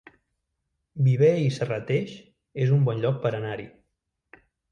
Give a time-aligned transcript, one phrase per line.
[1.07, 2.15] Viver i Serrateix
[2.65, 3.71] es un bon lloc per anar-hi